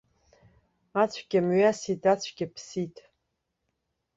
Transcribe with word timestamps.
Ацәгьа 1.01 1.39
мҩасит, 1.47 2.01
ацәгьа 2.11 2.47
ԥсит. 2.53 2.95